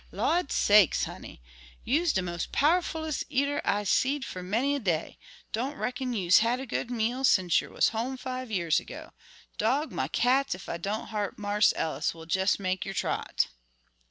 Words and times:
"Lawd 0.11 0.51
sakes, 0.51 1.03
honey; 1.03 1.43
you's 1.83 2.11
de 2.11 2.23
mos' 2.23 2.47
pow'rfulles' 2.51 3.23
eater 3.29 3.61
I'se 3.63 3.87
seed 3.91 4.25
fer 4.25 4.41
many 4.41 4.73
a 4.73 4.79
day. 4.79 5.19
Don' 5.51 5.75
reckon 5.77 6.13
you's 6.13 6.39
had 6.39 6.59
a 6.59 6.65
good 6.65 6.89
meal 6.89 7.23
sence 7.23 7.61
yer 7.61 7.69
was 7.69 7.89
home 7.89 8.17
five 8.17 8.49
years 8.49 8.79
ago. 8.79 9.11
Dog 9.59 9.91
my 9.91 10.07
cats 10.07 10.55
ef 10.55 10.67
I 10.67 10.77
don' 10.77 11.09
hope 11.09 11.37
Marse 11.37 11.71
Ellis 11.75 12.15
will 12.15 12.25
jes' 12.25 12.57
make 12.57 12.83
yer 12.83 12.93
trot." 12.93 13.45